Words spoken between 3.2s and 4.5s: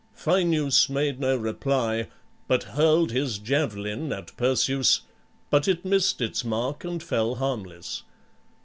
javelin at